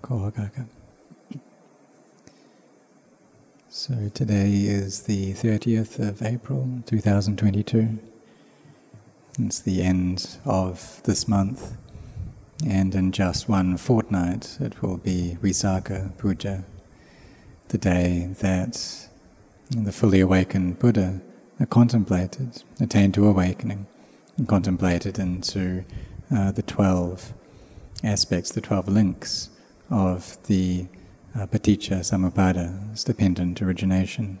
Kohakaka. 0.00 0.66
So 3.68 4.10
today 4.14 4.52
is 4.52 5.02
the 5.02 5.34
30th 5.34 5.98
of 5.98 6.22
April 6.22 6.80
2022. 6.86 7.98
It's 9.38 9.60
the 9.60 9.82
end 9.82 10.38
of 10.44 11.02
this 11.04 11.28
month, 11.28 11.76
and 12.66 12.94
in 12.94 13.12
just 13.12 13.48
one 13.48 13.76
fortnight 13.76 14.56
it 14.60 14.80
will 14.82 14.96
be 14.96 15.36
Visakha 15.42 16.16
Puja, 16.16 16.64
the 17.68 17.78
day 17.78 18.30
that 18.40 19.08
the 19.70 19.92
fully 19.92 20.20
awakened 20.20 20.78
Buddha 20.78 21.20
contemplated, 21.68 22.62
attained 22.80 23.14
to 23.14 23.26
awakening, 23.26 23.86
and 24.36 24.48
contemplated 24.48 25.18
into 25.18 25.84
uh, 26.34 26.50
the 26.52 26.62
12 26.62 27.32
aspects, 28.02 28.50
the 28.50 28.60
12 28.60 28.88
links 28.88 29.50
of 29.90 30.42
the 30.44 30.86
uh, 31.34 31.46
paticca 31.46 32.04
dependent 33.04 33.60
origination. 33.62 34.38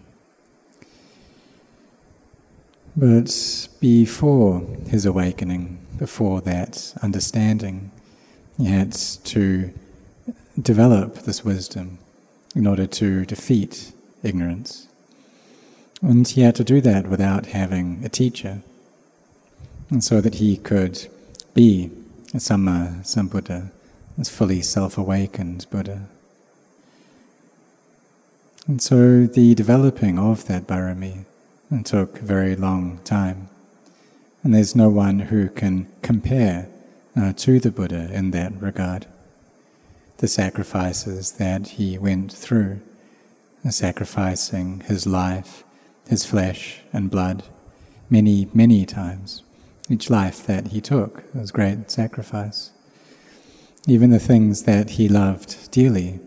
But 2.96 3.68
before 3.80 4.60
his 4.88 5.04
awakening, 5.04 5.78
before 5.98 6.40
that 6.42 6.94
understanding, 7.02 7.90
he 8.56 8.66
had 8.66 8.92
to 8.92 9.70
develop 10.60 11.16
this 11.16 11.44
wisdom 11.44 11.98
in 12.54 12.66
order 12.66 12.86
to 12.86 13.26
defeat 13.26 13.92
ignorance. 14.22 14.88
And 16.00 16.26
he 16.26 16.40
had 16.40 16.54
to 16.56 16.64
do 16.64 16.80
that 16.80 17.08
without 17.08 17.46
having 17.46 18.02
a 18.04 18.08
teacher, 18.08 18.62
and 19.90 20.02
so 20.02 20.20
that 20.22 20.36
he 20.36 20.56
could 20.56 21.06
be 21.52 21.90
a 22.32 22.38
Samma 22.38 23.04
Sambuddha, 23.04 23.70
this 24.16 24.28
fully 24.28 24.62
self 24.62 24.96
awakened 24.96 25.66
Buddha. 25.70 26.08
And 28.66 28.82
so 28.82 29.26
the 29.26 29.54
developing 29.54 30.18
of 30.18 30.46
that 30.46 30.66
barami 30.66 31.24
took 31.84 32.18
a 32.18 32.24
very 32.24 32.56
long 32.56 32.98
time. 33.04 33.48
And 34.42 34.54
there's 34.54 34.74
no 34.74 34.88
one 34.88 35.20
who 35.20 35.48
can 35.48 35.88
compare 36.02 36.68
uh, 37.16 37.32
to 37.34 37.60
the 37.60 37.70
Buddha 37.70 38.10
in 38.12 38.30
that 38.32 38.60
regard. 38.60 39.06
The 40.18 40.28
sacrifices 40.28 41.32
that 41.32 41.68
he 41.68 41.98
went 41.98 42.32
through, 42.32 42.80
uh, 43.64 43.70
sacrificing 43.70 44.80
his 44.86 45.06
life, 45.06 45.62
his 46.08 46.24
flesh 46.24 46.80
and 46.92 47.10
blood, 47.10 47.44
many, 48.08 48.48
many 48.54 48.86
times. 48.86 49.42
Each 49.88 50.10
life 50.10 50.44
that 50.46 50.68
he 50.68 50.80
took 50.80 51.22
was 51.34 51.50
great 51.50 51.90
sacrifice. 51.90 52.70
Even 53.88 54.10
the 54.10 54.18
things 54.18 54.64
that 54.64 54.90
he 54.90 55.08
loved 55.08 55.70
dearly, 55.70 56.18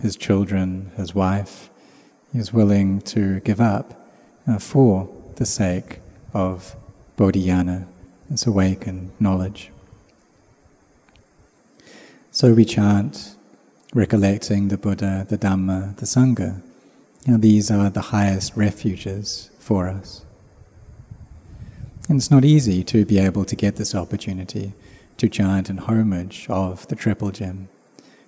his 0.00 0.16
children, 0.16 0.90
his 0.96 1.14
wife, 1.14 1.68
he 2.32 2.38
was 2.38 2.54
willing 2.54 3.02
to 3.02 3.40
give 3.40 3.60
up 3.60 4.08
uh, 4.48 4.58
for 4.58 5.08
the 5.36 5.44
sake 5.44 6.00
of 6.32 6.74
Bodhiyana, 7.18 7.86
this 8.30 8.46
awakened 8.46 9.10
knowledge. 9.20 9.70
So 12.30 12.54
we 12.54 12.64
chant, 12.64 13.36
recollecting 13.92 14.68
the 14.68 14.78
Buddha, 14.78 15.26
the 15.28 15.36
Dhamma, 15.36 15.94
the 15.96 16.06
Sangha. 16.06 16.62
Know, 17.26 17.36
these 17.36 17.70
are 17.70 17.90
the 17.90 18.00
highest 18.00 18.56
refuges 18.56 19.50
for 19.58 19.86
us. 19.86 20.24
And 22.08 22.18
it's 22.18 22.30
not 22.30 22.44
easy 22.44 22.82
to 22.84 23.04
be 23.04 23.18
able 23.18 23.44
to 23.44 23.54
get 23.54 23.76
this 23.76 23.94
opportunity 23.94 24.72
to 25.22 25.28
chant 25.28 25.70
in 25.70 25.78
homage 25.78 26.48
of 26.48 26.88
the 26.88 26.96
Triple 26.96 27.30
Gem, 27.30 27.68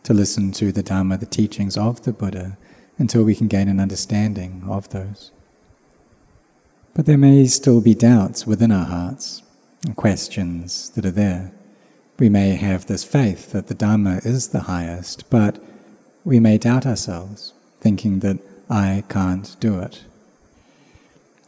to 0.05 0.15
listen 0.15 0.53
to 0.53 0.71
the 0.71 0.81
Dharma, 0.81 1.19
the 1.19 1.27
teachings 1.27 1.77
of 1.77 2.05
the 2.05 2.12
Buddha, 2.12 2.56
until 2.99 3.25
we 3.25 3.34
can 3.34 3.49
gain 3.49 3.69
an 3.69 3.81
understanding 3.81 4.62
of 4.69 4.88
those. 4.91 5.32
But 6.94 7.06
there 7.06 7.19
may 7.19 7.47
still 7.47 7.81
be 7.81 7.97
doubts 7.97 8.47
within 8.47 8.71
our 8.71 8.84
hearts 8.84 9.43
and 9.84 9.97
questions 9.97 10.91
that 10.91 11.05
are 11.05 11.10
there. 11.10 11.50
We 12.21 12.28
may 12.28 12.50
have 12.50 12.87
this 12.87 13.03
faith 13.03 13.50
that 13.50 13.66
the 13.66 13.75
Dharma 13.75 14.21
is 14.22 14.50
the 14.50 14.61
highest, 14.61 15.28
but 15.31 15.61
we 16.25 16.38
may 16.38 16.59
doubt 16.59 16.87
ourselves, 16.87 17.55
thinking 17.81 18.21
that 18.21 18.38
I 18.71 19.03
can't 19.09 19.56
do 19.59 19.81
it. 19.81 20.05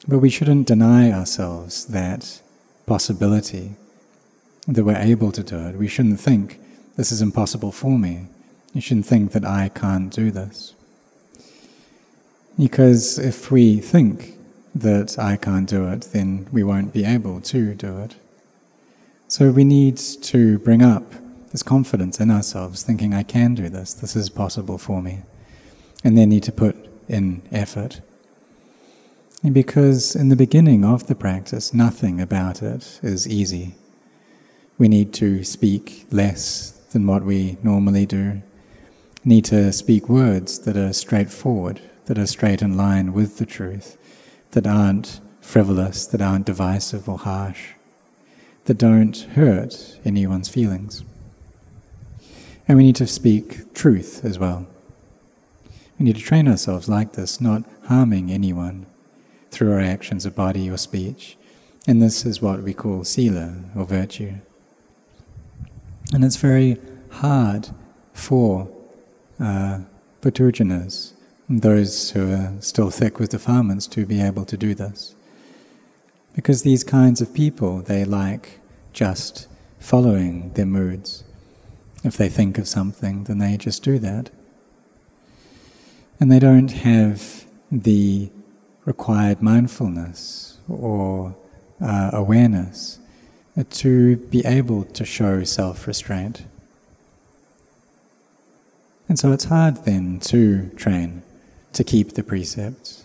But 0.08 0.18
we 0.18 0.28
shouldn't 0.28 0.66
deny 0.66 1.12
ourselves 1.12 1.86
that 1.86 2.42
possibility, 2.84 3.76
that 4.68 4.84
we're 4.84 4.96
able 4.96 5.32
to 5.32 5.42
do 5.42 5.58
it. 5.58 5.76
We 5.76 5.88
shouldn't 5.88 6.20
think, 6.20 6.60
this 6.96 7.12
is 7.12 7.22
impossible 7.22 7.72
for 7.72 7.98
me. 7.98 8.26
You 8.72 8.80
shouldn't 8.80 9.06
think 9.06 9.32
that 9.32 9.44
I 9.44 9.68
can't 9.68 10.12
do 10.12 10.30
this. 10.30 10.74
Because 12.58 13.18
if 13.18 13.50
we 13.50 13.80
think 13.80 14.34
that 14.74 15.18
I 15.18 15.36
can't 15.36 15.68
do 15.68 15.86
it, 15.88 16.08
then 16.12 16.48
we 16.52 16.62
won't 16.62 16.92
be 16.92 17.04
able 17.04 17.40
to 17.42 17.74
do 17.74 17.98
it. 17.98 18.16
So 19.28 19.50
we 19.50 19.64
need 19.64 19.96
to 19.96 20.58
bring 20.58 20.82
up 20.82 21.04
this 21.52 21.62
confidence 21.62 22.20
in 22.20 22.30
ourselves, 22.30 22.82
thinking, 22.82 23.14
I 23.14 23.22
can 23.22 23.54
do 23.54 23.68
this, 23.68 23.94
this 23.94 24.16
is 24.16 24.28
possible 24.28 24.78
for 24.78 25.02
me. 25.02 25.22
And 26.04 26.16
then 26.16 26.28
need 26.28 26.42
to 26.44 26.52
put 26.52 26.76
in 27.08 27.42
effort. 27.52 28.00
Because 29.52 30.16
in 30.16 30.28
the 30.28 30.36
beginning 30.36 30.84
of 30.84 31.06
the 31.06 31.14
practice, 31.14 31.72
nothing 31.72 32.20
about 32.20 32.62
it 32.62 33.00
is 33.02 33.28
easy. 33.28 33.74
We 34.78 34.88
need 34.88 35.14
to 35.14 35.42
speak 35.42 36.06
less 36.10 36.72
than 36.92 37.06
what 37.06 37.24
we 37.24 37.56
normally 37.62 38.04
do, 38.04 38.42
need 39.24 39.46
to 39.46 39.72
speak 39.72 40.08
words 40.08 40.60
that 40.60 40.76
are 40.76 40.92
straightforward, 40.92 41.80
that 42.06 42.18
are 42.18 42.26
straight 42.26 42.60
in 42.60 42.76
line 42.76 43.12
with 43.12 43.38
the 43.38 43.46
truth, 43.46 43.96
that 44.50 44.66
aren't 44.66 45.20
frivolous, 45.40 46.06
that 46.06 46.20
aren't 46.20 46.44
divisive 46.44 47.08
or 47.08 47.18
harsh, 47.18 47.70
that 48.66 48.76
don't 48.78 49.16
hurt 49.34 49.98
anyone's 50.04 50.48
feelings. 50.48 51.04
And 52.68 52.76
we 52.76 52.84
need 52.84 52.96
to 52.96 53.06
speak 53.06 53.72
truth 53.74 54.24
as 54.24 54.38
well. 54.38 54.66
We 55.98 56.04
need 56.04 56.16
to 56.16 56.22
train 56.22 56.48
ourselves 56.48 56.88
like 56.88 57.12
this, 57.12 57.40
not 57.40 57.64
harming 57.86 58.30
anyone 58.30 58.86
through 59.50 59.72
our 59.72 59.80
actions 59.80 60.26
of 60.26 60.34
body 60.34 60.68
or 60.68 60.76
speech. 60.76 61.38
And 61.86 62.02
this 62.02 62.26
is 62.26 62.42
what 62.42 62.62
we 62.62 62.74
call 62.74 63.04
sila 63.04 63.54
or 63.74 63.86
virtue. 63.86 64.34
And 66.12 66.24
it's 66.24 66.36
very 66.36 66.78
hard 67.10 67.68
for 68.12 68.68
uh, 69.40 69.80
those 71.48 72.10
who 72.10 72.32
are 72.32 72.52
still 72.60 72.90
thick 72.90 73.18
with 73.18 73.30
defilements 73.30 73.86
to 73.88 74.06
be 74.06 74.20
able 74.20 74.44
to 74.44 74.56
do 74.56 74.74
this. 74.74 75.14
Because 76.34 76.62
these 76.62 76.84
kinds 76.84 77.20
of 77.20 77.32
people, 77.34 77.82
they 77.82 78.04
like 78.04 78.60
just 78.92 79.48
following 79.78 80.52
their 80.54 80.66
moods. 80.66 81.24
If 82.04 82.16
they 82.16 82.28
think 82.28 82.58
of 82.58 82.68
something, 82.68 83.24
then 83.24 83.38
they 83.38 83.56
just 83.56 83.82
do 83.82 83.98
that. 83.98 84.30
And 86.20 86.30
they 86.30 86.38
don't 86.38 86.72
have 86.72 87.46
the 87.70 88.30
required 88.84 89.42
mindfulness 89.42 90.58
or 90.68 91.36
uh, 91.80 92.10
awareness 92.12 92.98
to 93.64 94.16
be 94.16 94.44
able 94.44 94.84
to 94.84 95.04
show 95.04 95.44
self 95.44 95.86
restraint. 95.86 96.44
And 99.08 99.18
so 99.18 99.32
it's 99.32 99.44
hard 99.44 99.84
then 99.84 100.18
to 100.20 100.68
train 100.70 101.22
to 101.72 101.84
keep 101.84 102.12
the 102.12 102.22
precepts 102.22 103.04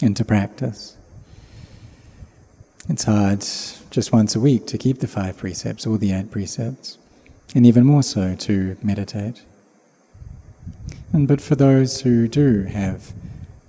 and 0.00 0.16
to 0.16 0.24
practice. 0.24 0.96
It's 2.88 3.04
hard 3.04 3.40
just 3.90 4.12
once 4.12 4.34
a 4.34 4.40
week 4.40 4.66
to 4.66 4.78
keep 4.78 4.98
the 4.98 5.06
five 5.06 5.36
precepts 5.36 5.86
or 5.86 5.98
the 5.98 6.12
eight 6.12 6.30
precepts, 6.30 6.98
and 7.54 7.64
even 7.64 7.84
more 7.84 8.02
so 8.02 8.34
to 8.34 8.76
meditate. 8.82 9.42
And 11.12 11.28
but 11.28 11.40
for 11.40 11.54
those 11.54 12.00
who 12.00 12.26
do 12.26 12.64
have 12.64 13.12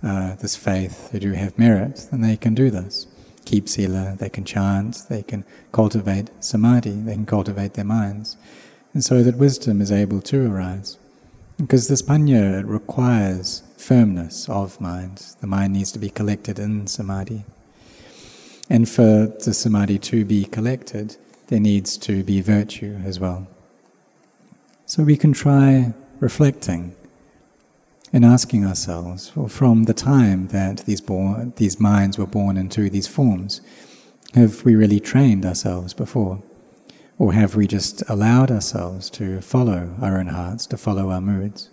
uh, 0.02 0.36
this 0.36 0.56
faith, 0.56 1.12
who 1.12 1.20
do 1.20 1.34
have 1.34 1.60
merit, 1.60 2.08
then 2.10 2.22
they 2.22 2.38
can 2.38 2.56
do 2.56 2.72
this. 2.72 3.06
Keep 3.46 3.68
sila, 3.70 4.16
they 4.18 4.30
can 4.30 4.46
chant, 4.46 5.04
they 5.10 5.24
can 5.24 5.44
cultivate 5.72 6.30
samadhi, 6.40 6.92
they 6.92 7.14
can 7.14 7.26
cultivate 7.26 7.74
their 7.74 7.86
minds, 7.86 8.38
and 8.94 9.04
so 9.04 9.24
that 9.24 9.38
wisdom 9.38 9.82
is 9.82 9.92
able 9.92 10.22
to 10.22 10.52
arise. 10.52 10.98
Because 11.58 11.88
this 11.88 12.02
panya 12.02 12.64
requires 12.66 13.64
firmness 13.78 14.50
of 14.50 14.80
mind. 14.82 15.36
The 15.42 15.48
mind 15.48 15.74
needs 15.74 15.92
to 15.92 16.00
be 16.00 16.10
collected 16.10 16.58
in 16.58 16.88
samadhi. 16.88 17.46
And 18.70 18.88
for 18.90 19.28
the 19.28 19.54
samadhi 19.54 20.00
to 20.00 20.26
be 20.26 20.46
collected, 20.46 21.18
there 21.48 21.60
needs 21.60 21.98
to 21.98 22.24
be 22.24 22.42
virtue 22.42 23.00
as 23.06 23.20
well. 23.20 23.48
So 24.86 25.04
we 25.04 25.18
can 25.18 25.34
try 25.34 25.94
reflecting 26.20 26.96
and 28.14 28.24
asking 28.24 28.64
ourselves, 28.64 29.36
well, 29.36 29.48
from 29.48 29.84
the 29.84 29.94
time 29.94 30.48
that 30.50 30.86
these, 30.86 31.02
born, 31.02 31.52
these 31.56 31.80
minds 31.80 32.20
were 32.20 32.28
born 32.28 32.56
into 32.56 32.90
these 32.90 33.08
forms, 33.08 33.60
have 34.36 34.64
we 34.64 34.76
really 34.76 35.00
trained 35.00 35.46
ourselves 35.46 35.94
before? 35.96 36.42
Or 37.18 37.34
have 37.34 37.56
we 37.56 37.68
just 37.68 38.04
allowed 38.08 38.52
ourselves 38.52 39.10
to 39.12 39.42
follow 39.42 39.96
our 40.00 40.20
own 40.20 40.28
hearts, 40.28 40.68
to 40.68 40.78
follow 40.78 41.10
our 41.10 41.22
moods? 41.22 41.70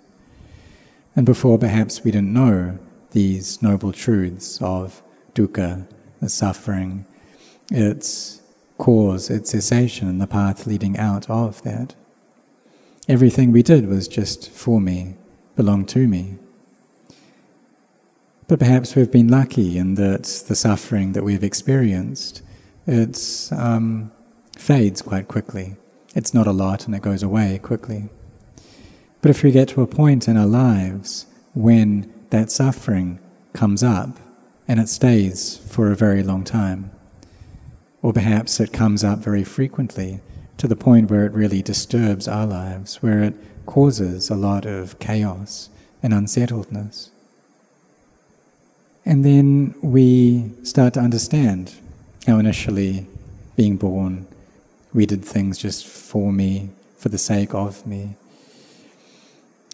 And 1.15 1.27
before, 1.27 1.59
perhaps 1.59 2.05
we 2.05 2.11
didn't 2.11 2.33
know 2.33 2.79
these 3.11 3.63
noble 3.63 3.93
truths 3.93 4.61
of 4.63 5.03
dukkha, 5.35 5.87
the 6.21 6.29
suffering, 6.29 7.05
its 7.71 8.41
cause, 8.79 9.29
its 9.29 9.51
cessation, 9.51 10.09
and 10.09 10.21
the 10.21 10.27
path 10.27 10.67
leading 10.67 10.97
out 10.97 11.29
of 11.29 11.63
that. 11.63 11.95
Everything 13.09 13.53
we 13.53 13.63
did 13.63 13.89
was 13.89 14.09
just 14.09 14.51
for 14.51 14.81
me, 14.81 15.17
belonged 15.61 15.91
to 15.91 16.09
me. 16.09 16.39
But 18.49 18.59
perhaps 18.59 18.97
we've 18.97 19.13
been 19.13 19.29
lucky 19.29 19.77
in 19.77 19.97
that 19.97 20.25
the 20.49 20.57
suffering 20.57 21.13
that 21.13 21.23
we've 21.23 21.45
experienced, 21.45 22.41
it 22.87 23.51
um, 23.53 24.11
fades 24.57 25.03
quite 25.03 25.29
quickly. 25.29 25.77
It's 26.15 26.33
not 26.33 26.47
a 26.47 26.53
lot 26.53 26.87
and 26.87 26.95
it 26.95 27.03
goes 27.03 27.23
away 27.23 27.61
quickly. 27.63 28.09
But 29.21 29.31
if 29.31 29.43
we 29.43 29.51
get 29.51 29.69
to 29.69 29.83
a 29.83 29.87
point 29.87 30.29
in 30.29 30.39
our 30.39 30.47
lives 30.47 31.27
when 31.53 32.11
that 32.31 32.51
suffering 32.51 33.19
comes 33.53 33.83
up 33.83 34.19
and 34.67 34.81
it 34.81 34.89
stays 34.89 35.59
for 35.69 35.93
a 35.93 35.95
very 35.95 36.23
long 36.23 36.43
time, 36.43 36.91
or 38.01 38.15
perhaps 38.15 38.61
it 38.61 38.73
comes 38.73 39.05
up 39.05 39.19
very 39.19 39.45
frequently 39.45 40.21
to 40.57 40.67
the 40.67 40.83
point 40.89 41.11
where 41.11 41.27
it 41.27 41.33
really 41.33 41.61
disturbs 41.61 42.27
our 42.27 42.47
lives, 42.47 43.03
where 43.03 43.23
it 43.23 43.35
causes 43.71 44.29
a 44.31 44.35
lot 44.35 44.67
of 44.67 44.99
chaos 44.99 45.71
and 46.03 46.13
unsettledness. 46.13 47.11
And 49.07 49.25
then 49.25 49.77
we 49.81 50.51
start 50.65 50.95
to 50.95 51.01
understand 51.01 51.75
how 52.27 52.39
initially, 52.39 53.07
being 53.55 53.77
born, 53.77 54.27
we 54.93 55.07
did 55.07 55.25
things 55.25 55.57
just 55.57 55.87
for 55.87 56.33
me, 56.33 56.71
for 56.99 57.11
the 57.11 57.19
sake 57.19 57.55
of 57.55 57.87
me. 57.87 58.17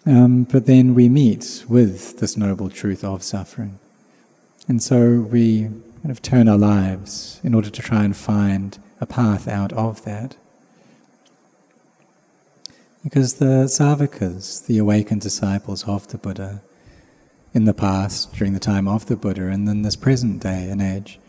Um, 0.05 0.43
but 0.43 0.67
then 0.67 0.93
we 0.93 1.09
meet 1.09 1.65
with 1.67 2.19
this 2.19 2.37
noble 2.37 2.69
truth 2.69 3.03
of 3.03 3.23
suffering. 3.23 3.79
And 4.67 4.81
so 4.81 5.21
we 5.21 5.63
kind 6.01 6.11
of 6.11 6.21
turn 6.21 6.47
our 6.47 6.57
lives 6.57 7.41
in 7.43 7.55
order 7.55 7.71
to 7.71 7.81
try 7.81 8.03
and 8.03 8.15
find 8.15 8.77
a 9.01 9.07
path 9.07 9.47
out 9.47 9.73
of 9.73 10.05
that. 10.05 10.37
Because 13.03 13.35
the 13.35 13.65
Savakas, 13.67 14.65
the 14.65 14.77
awakened 14.79 15.21
disciples 15.21 15.87
of 15.87 16.07
the 16.07 16.17
Buddha, 16.17 16.61
in 17.53 17.65
the 17.65 17.73
past, 17.73 18.33
during 18.33 18.53
the 18.53 18.59
time 18.59 18.87
of 18.87 19.05
the 19.05 19.15
Buddha, 19.15 19.47
and 19.47 19.67
in 19.69 19.81
this 19.81 19.95
present 19.95 20.41
day 20.41 20.69
and 20.69 20.81
age, 20.81 21.19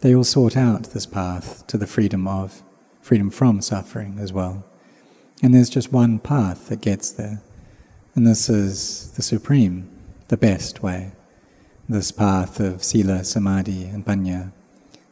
they 0.00 0.14
all 0.14 0.24
sought 0.24 0.56
out 0.56 0.84
this 0.84 1.06
path 1.06 1.66
to 1.66 1.76
the 1.76 1.86
freedom 1.86 2.26
of, 2.26 2.62
freedom 3.00 3.30
from 3.30 3.60
suffering 3.60 4.18
as 4.18 4.32
well. 4.32 4.64
And 5.42 5.54
there's 5.54 5.70
just 5.70 5.92
one 5.92 6.18
path 6.18 6.68
that 6.68 6.80
gets 6.80 7.10
there, 7.10 7.42
and 8.14 8.26
this 8.26 8.48
is 8.48 9.10
the 9.12 9.22
supreme, 9.22 9.88
the 10.28 10.36
best 10.36 10.82
way. 10.82 11.12
This 11.88 12.10
path 12.10 12.60
of 12.60 12.82
sila, 12.82 13.24
samadhi, 13.24 13.84
and 13.84 14.04
panya, 14.04 14.52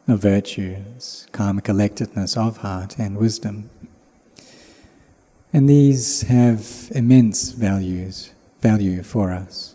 of 0.07 0.21
virtues, 0.21 1.27
calm 1.31 1.59
collectedness 1.59 2.37
of 2.37 2.57
heart, 2.57 2.97
and 2.97 3.17
wisdom. 3.17 3.69
And 5.57 5.67
these 5.67 6.21
have 6.37 6.91
immense 6.93 7.49
values, 7.49 8.31
value 8.61 9.01
for 9.01 9.31
us 9.31 9.73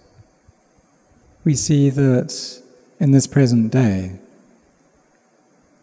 we 1.44 1.54
see 1.54 1.90
that 1.90 2.60
in 3.00 3.10
this 3.10 3.26
present 3.26 3.72
day, 3.72 4.12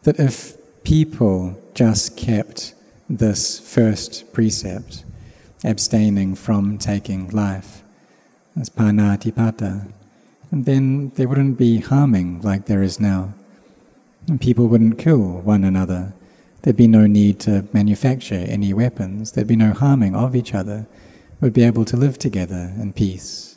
that 0.03 0.19
if 0.19 0.57
people 0.83 1.59
just 1.73 2.15
kept 2.15 2.73
this 3.09 3.59
first 3.59 4.31
precept, 4.31 5.03
abstaining 5.63 6.35
from 6.35 6.77
taking 6.77 7.29
life, 7.29 7.83
as 8.59 8.69
panatipata, 8.69 9.91
and 10.51 10.65
then 10.65 11.11
there 11.15 11.27
wouldn't 11.27 11.57
be 11.57 11.79
harming 11.79 12.41
like 12.41 12.65
there 12.65 12.81
is 12.81 12.99
now. 12.99 13.33
And 14.27 14.39
people 14.39 14.67
wouldn't 14.67 14.97
kill 14.97 15.19
one 15.19 15.63
another. 15.63 16.13
There'd 16.61 16.77
be 16.77 16.87
no 16.87 17.07
need 17.07 17.39
to 17.41 17.65
manufacture 17.73 18.35
any 18.35 18.73
weapons. 18.73 19.31
There'd 19.31 19.47
be 19.47 19.55
no 19.55 19.73
harming 19.73 20.15
of 20.15 20.35
each 20.35 20.53
other. 20.53 20.87
We'd 21.39 21.53
be 21.53 21.63
able 21.63 21.85
to 21.85 21.97
live 21.97 22.19
together 22.19 22.73
in 22.77 22.93
peace 22.93 23.49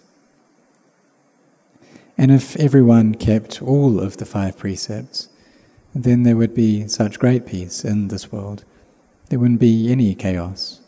and 2.18 2.30
if 2.30 2.56
everyone 2.56 3.14
kept 3.14 3.62
all 3.62 3.98
of 3.98 4.18
the 4.18 4.24
five 4.24 4.56
precepts, 4.56 5.28
then 5.94 6.22
there 6.22 6.36
would 6.36 6.54
be 6.54 6.86
such 6.88 7.18
great 7.18 7.46
peace 7.46 7.84
in 7.84 8.08
this 8.08 8.30
world. 8.30 8.64
There 9.28 9.38
wouldn't 9.38 9.60
be 9.60 9.90
any 9.90 10.14
chaos. 10.14 10.80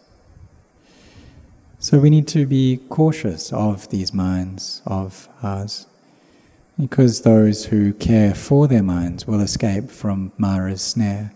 So 1.78 1.98
we 1.98 2.10
need 2.10 2.28
to 2.28 2.46
be 2.46 2.78
cautious 2.88 3.52
of 3.52 3.88
these 3.90 4.14
minds 4.14 4.80
of 4.86 5.28
ours, 5.42 5.86
because 6.78 7.22
those 7.22 7.66
who 7.66 7.92
care 7.92 8.34
for 8.34 8.68
their 8.68 8.82
minds 8.82 9.26
will 9.26 9.40
escape 9.40 9.90
from 9.90 10.32
Mara's 10.38 10.82
snare, 10.82 11.32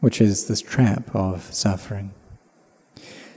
which 0.00 0.20
is 0.20 0.46
this 0.46 0.60
trap 0.60 1.14
of 1.14 1.52
suffering. 1.52 2.12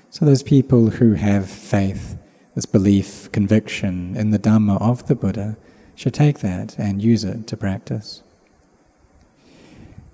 So 0.09 0.25
those 0.25 0.43
people 0.43 0.91
who 0.91 1.13
have 1.13 1.49
faith, 1.49 2.17
this 2.53 2.65
belief, 2.65 3.31
conviction 3.31 4.15
in 4.15 4.31
the 4.31 4.39
Dhamma 4.39 4.79
of 4.81 5.07
the 5.07 5.15
Buddha, 5.15 5.57
should 5.95 6.13
take 6.13 6.39
that 6.39 6.77
and 6.77 7.01
use 7.01 7.23
it 7.23 7.47
to 7.47 7.57
practice. 7.57 8.23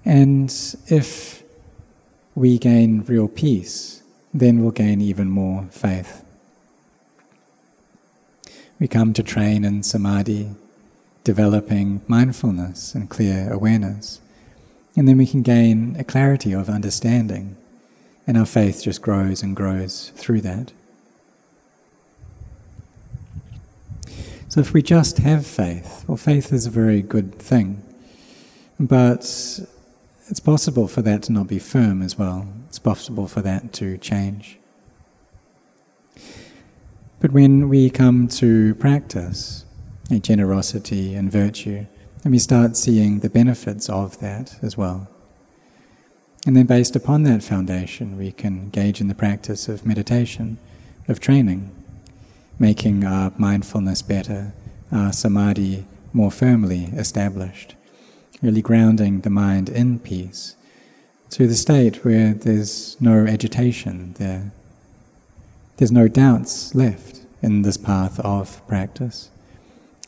And 0.06 0.54
if 0.88 1.44
we 2.36 2.58
gain 2.58 3.04
real 3.04 3.28
peace, 3.28 4.04
then 4.34 4.62
we'll 4.62 4.72
gain 4.72 5.02
even 5.02 5.30
more 5.30 5.68
faith. 5.72 6.24
We 8.80 8.88
come 8.88 9.14
to 9.14 9.24
train 9.24 9.66
in 9.66 9.82
samadhi, 9.82 10.52
developing 11.24 12.02
mindfulness 12.08 12.94
and 12.94 13.10
clear 13.10 13.52
awareness. 13.52 14.22
And 14.98 15.08
then 15.08 15.18
we 15.18 15.28
can 15.28 15.44
gain 15.44 15.96
a 16.00 16.04
clarity 16.04 16.52
of 16.54 16.70
understanding, 16.70 17.56
and 18.26 18.36
our 18.36 18.48
faith 18.48 18.82
just 18.84 19.02
grows 19.02 19.44
and 19.44 19.56
grows 19.56 20.12
through 20.16 20.42
that. 20.42 20.74
So 24.50 24.60
if 24.60 24.74
we 24.74 24.82
just 24.82 25.20
have 25.20 25.46
faith, 25.46 26.04
well, 26.08 26.18
faith 26.18 26.52
is 26.52 26.66
a 26.66 26.72
very 26.72 27.04
good 27.04 27.36
thing. 27.36 27.84
But 28.80 29.20
it's 30.30 30.40
possible 30.44 30.88
for 30.88 31.04
that 31.04 31.22
to 31.24 31.32
not 31.32 31.48
be 31.48 31.60
firm 31.60 32.02
as 32.02 32.18
well. 32.18 32.48
It's 32.68 32.80
possible 32.80 33.28
for 33.28 33.42
that 33.42 33.74
to 33.74 34.00
change. 34.00 34.58
But 37.20 37.32
when 37.32 37.70
we 37.70 37.92
come 37.92 38.28
to 38.30 38.74
practice 38.76 39.64
generosity 40.22 41.14
and 41.14 41.32
virtue, 41.32 41.86
and 42.24 42.32
we 42.32 42.40
start 42.40 42.76
seeing 42.76 43.20
the 43.20 43.30
benefits 43.30 43.90
of 43.90 44.20
that 44.20 44.58
as 44.62 44.78
well. 44.78 45.08
And 46.46 46.56
then, 46.56 46.66
based 46.66 46.96
upon 46.96 47.24
that 47.24 47.44
foundation, 47.44 48.18
we 48.18 48.32
can 48.32 48.58
engage 48.58 49.02
in 49.02 49.08
the 49.08 49.16
practice 49.16 49.68
of 49.68 49.86
meditation, 49.86 50.58
of 51.08 51.20
training 51.20 51.72
making 52.60 53.04
our 53.04 53.32
mindfulness 53.38 54.02
better, 54.02 54.54
our 54.92 55.14
samadhi 55.14 55.86
more 56.14 56.32
firmly 56.32 56.86
established, 56.96 57.76
really 58.42 58.62
grounding 58.62 59.22
the 59.22 59.30
mind 59.30 59.70
in 59.70 60.00
peace 60.00 60.56
to 61.30 61.46
the 61.46 61.56
state 61.56 62.06
where 62.06 62.34
there's 62.34 63.00
no 63.02 63.26
agitation 63.26 64.14
there. 64.18 64.52
There's 65.76 65.92
no 65.92 66.08
doubts 66.08 66.74
left 66.74 67.22
in 67.42 67.62
this 67.62 67.78
path 67.78 68.20
of 68.22 68.66
practice. 68.68 69.30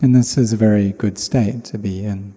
And 0.01 0.15
this 0.15 0.37
is 0.37 0.53
a 0.53 0.57
very 0.57 0.91
good 0.91 1.17
state 1.17 1.65
to 1.65 1.77
be 1.77 2.05
in. 2.05 2.35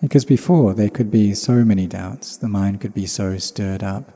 Because 0.00 0.24
before 0.24 0.74
there 0.74 0.90
could 0.90 1.10
be 1.10 1.32
so 1.32 1.64
many 1.64 1.86
doubts, 1.86 2.36
the 2.36 2.48
mind 2.48 2.80
could 2.80 2.92
be 2.92 3.06
so 3.06 3.38
stirred 3.38 3.82
up. 3.82 4.12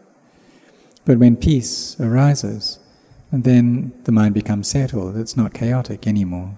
But 1.05 1.19
when 1.19 1.37
peace 1.37 1.99
arises, 2.01 2.79
and 3.31 3.45
then 3.45 3.93
the 4.05 4.13
mind 4.13 4.35
becomes 4.35 4.69
settled, 4.69 5.17
it's 5.17 5.37
not 5.37 5.55
chaotic 5.55 6.07
anymore. 6.07 6.57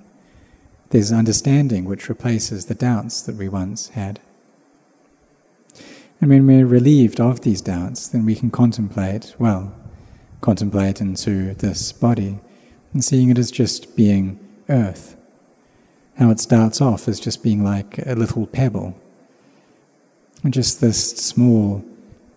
There's 0.90 1.12
understanding 1.12 1.84
which 1.84 2.08
replaces 2.08 2.66
the 2.66 2.74
doubts 2.74 3.22
that 3.22 3.36
we 3.36 3.48
once 3.48 3.88
had. 3.88 4.20
And 6.20 6.30
when 6.30 6.46
we're 6.46 6.66
relieved 6.66 7.20
of 7.20 7.40
these 7.42 7.60
doubts, 7.60 8.08
then 8.08 8.24
we 8.24 8.34
can 8.34 8.50
contemplate, 8.50 9.34
well, 9.38 9.74
contemplate 10.40 11.00
into 11.00 11.54
this 11.54 11.92
body 11.92 12.38
and 12.92 13.04
seeing 13.04 13.30
it 13.30 13.38
as 13.38 13.50
just 13.50 13.96
being 13.96 14.38
earth. 14.68 15.16
How 16.18 16.30
it 16.30 16.40
starts 16.40 16.80
off 16.80 17.08
as 17.08 17.18
just 17.18 17.42
being 17.42 17.64
like 17.64 17.98
a 18.06 18.14
little 18.14 18.46
pebble, 18.46 18.94
just 20.48 20.80
this 20.80 21.12
small 21.16 21.84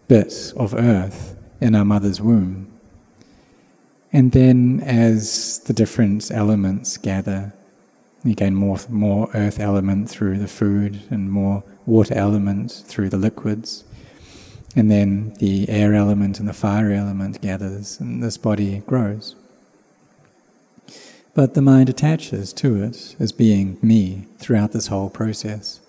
bit 0.07 0.53
of 0.55 0.73
earth 0.73 1.35
in 1.59 1.75
our 1.75 1.85
mother's 1.85 2.21
womb. 2.21 2.71
And 4.13 4.31
then 4.31 4.81
as 4.81 5.59
the 5.65 5.73
different 5.73 6.31
elements 6.31 6.97
gather, 6.97 7.53
you 8.23 8.33
gain 8.33 8.55
more, 8.55 8.79
more 8.89 9.29
earth 9.33 9.59
element 9.59 10.09
through 10.09 10.39
the 10.39 10.47
food 10.47 11.01
and 11.09 11.29
more 11.29 11.63
water 11.85 12.15
element 12.15 12.71
through 12.71 13.09
the 13.09 13.17
liquids. 13.17 13.83
And 14.75 14.89
then 14.89 15.33
the 15.39 15.69
air 15.69 15.93
element 15.93 16.39
and 16.39 16.47
the 16.47 16.53
fire 16.53 16.91
element 16.91 17.41
gathers, 17.41 17.99
and 17.99 18.23
this 18.23 18.37
body 18.37 18.83
grows. 18.87 19.35
But 21.35 21.53
the 21.53 21.61
mind 21.61 21.89
attaches 21.89 22.53
to 22.53 22.81
it 22.81 23.17
as 23.19 23.33
being 23.33 23.77
me 23.81 24.25
throughout 24.37 24.71
this 24.71 24.87
whole 24.87 25.09
process. 25.09 25.81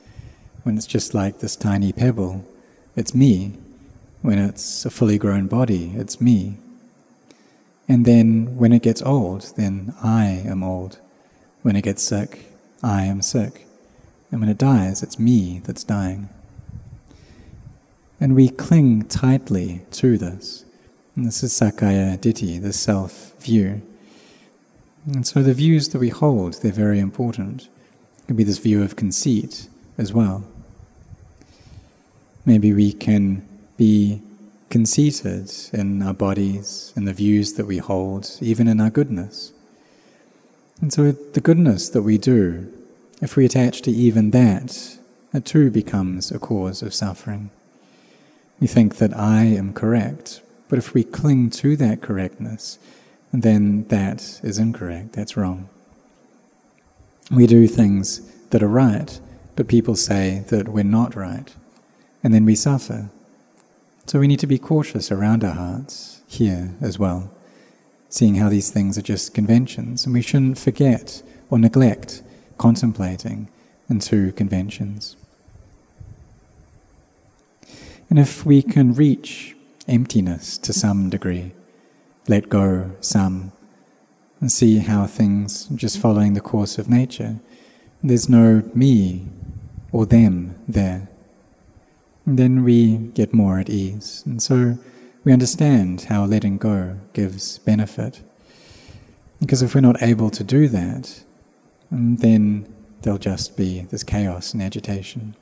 When 0.64 0.76
it's 0.76 0.88
just 0.88 1.14
like 1.14 1.38
this 1.38 1.54
tiny 1.54 1.92
pebble, 1.92 2.44
it's 2.96 3.14
me. 3.14 3.52
When 4.22 4.38
it's 4.38 4.84
a 4.84 4.90
fully 4.90 5.18
grown 5.18 5.46
body, 5.46 5.92
it's 5.94 6.20
me. 6.20 6.56
And 7.86 8.04
then 8.04 8.56
when 8.56 8.72
it 8.72 8.82
gets 8.82 9.00
old, 9.02 9.52
then 9.56 9.94
I 10.02 10.24
am 10.24 10.64
old. 10.64 10.98
When 11.62 11.76
it 11.76 11.82
gets 11.82 12.02
sick, 12.02 12.50
I 12.82 13.04
am 13.04 13.22
sick. 13.22 13.68
And 14.32 14.40
when 14.40 14.50
it 14.50 14.58
dies, 14.58 15.04
it's 15.04 15.20
me 15.20 15.60
that's 15.64 15.84
dying. 15.84 16.28
And 18.18 18.34
we 18.34 18.48
cling 18.48 19.04
tightly 19.04 19.82
to 19.92 20.18
this. 20.18 20.64
And 21.14 21.24
this 21.24 21.44
is 21.44 21.52
Sakkaya 21.52 22.18
Ditthi, 22.18 22.60
the 22.60 22.72
self 22.72 23.32
view. 23.40 23.82
And 25.06 25.26
so 25.26 25.42
the 25.42 25.54
views 25.54 25.90
that 25.90 25.98
we 25.98 26.08
hold, 26.08 26.54
they're 26.54 26.72
very 26.72 26.98
important. 26.98 27.68
It 28.18 28.26
could 28.26 28.36
be 28.36 28.44
this 28.44 28.58
view 28.58 28.82
of 28.82 28.96
conceit 28.96 29.68
as 29.96 30.12
well. 30.12 30.44
Maybe 32.44 32.72
we 32.72 32.92
can 32.92 33.46
be 33.76 34.20
conceited 34.68 35.52
in 35.72 36.02
our 36.02 36.14
bodies, 36.14 36.92
in 36.96 37.04
the 37.04 37.12
views 37.12 37.52
that 37.54 37.66
we 37.66 37.78
hold, 37.78 38.30
even 38.40 38.66
in 38.66 38.80
our 38.80 38.90
goodness. 38.90 39.52
And 40.80 40.92
so 40.92 41.12
the 41.12 41.40
goodness 41.40 41.88
that 41.90 42.02
we 42.02 42.18
do, 42.18 42.72
if 43.22 43.36
we 43.36 43.44
attach 43.44 43.82
to 43.82 43.90
even 43.90 44.30
that, 44.32 44.98
it 45.32 45.44
too 45.44 45.70
becomes 45.70 46.32
a 46.32 46.38
cause 46.38 46.82
of 46.82 46.92
suffering. 46.92 47.50
We 48.60 48.66
think 48.66 48.96
that 48.96 49.16
I 49.16 49.44
am 49.44 49.72
correct, 49.72 50.40
but 50.68 50.78
if 50.78 50.94
we 50.94 51.04
cling 51.04 51.50
to 51.50 51.76
that 51.76 52.02
correctness, 52.02 52.78
then 53.32 53.86
that 53.88 54.40
is 54.42 54.58
incorrect, 54.58 55.12
that's 55.12 55.36
wrong. 55.36 55.68
We 57.30 57.46
do 57.46 57.66
things 57.66 58.20
that 58.50 58.62
are 58.62 58.68
right, 58.68 59.18
but 59.56 59.68
people 59.68 59.96
say 59.96 60.44
that 60.48 60.68
we're 60.68 60.84
not 60.84 61.16
right, 61.16 61.54
and 62.22 62.32
then 62.32 62.44
we 62.44 62.54
suffer. 62.54 63.10
So 64.06 64.20
we 64.20 64.28
need 64.28 64.38
to 64.40 64.46
be 64.46 64.58
cautious 64.58 65.10
around 65.10 65.42
our 65.42 65.54
hearts 65.54 66.22
here 66.28 66.74
as 66.80 66.98
well, 66.98 67.30
seeing 68.08 68.36
how 68.36 68.48
these 68.48 68.70
things 68.70 68.96
are 68.96 69.02
just 69.02 69.34
conventions, 69.34 70.04
and 70.04 70.14
we 70.14 70.22
shouldn't 70.22 70.58
forget 70.58 71.22
or 71.50 71.58
neglect 71.58 72.22
contemplating 72.58 73.48
into 73.88 74.32
conventions. 74.32 75.16
And 78.08 78.18
if 78.18 78.46
we 78.46 78.62
can 78.62 78.94
reach 78.94 79.56
emptiness 79.88 80.58
to 80.58 80.72
some 80.72 81.10
degree, 81.10 81.52
let 82.28 82.48
go 82.48 82.90
some, 83.00 83.52
and 84.40 84.52
see 84.52 84.78
how 84.78 85.06
things 85.06 85.66
just 85.74 85.98
following 85.98 86.34
the 86.34 86.40
course 86.40 86.78
of 86.78 86.88
nature. 86.88 87.36
There's 88.02 88.28
no 88.28 88.62
me 88.74 89.26
or 89.92 90.06
them 90.06 90.54
there. 90.68 91.08
And 92.26 92.38
then 92.38 92.64
we 92.64 92.96
get 92.96 93.32
more 93.32 93.58
at 93.58 93.70
ease. 93.70 94.22
And 94.26 94.42
so 94.42 94.78
we 95.24 95.32
understand 95.32 96.02
how 96.02 96.24
letting 96.24 96.58
go 96.58 96.98
gives 97.12 97.58
benefit. 97.58 98.20
Because 99.40 99.62
if 99.62 99.74
we're 99.74 99.80
not 99.80 100.02
able 100.02 100.30
to 100.30 100.44
do 100.44 100.68
that, 100.68 101.22
then 101.90 102.72
there'll 103.02 103.18
just 103.18 103.56
be 103.56 103.82
this 103.90 104.02
chaos 104.02 104.52
and 104.52 104.62
agitation. 104.62 105.34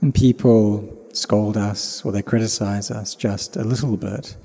And 0.00 0.14
people 0.14 0.96
scold 1.12 1.56
us 1.56 2.04
or 2.04 2.12
they 2.12 2.22
criticize 2.22 2.90
us 2.90 3.14
just 3.14 3.56
a 3.56 3.64
little 3.64 3.96
bit 3.96 4.36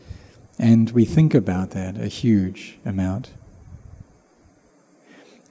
and 0.58 0.92
we 0.92 1.06
think 1.06 1.34
about 1.34 1.72
that 1.72 1.98
a 1.98 2.08
huge 2.08 2.78
amount. 2.86 3.32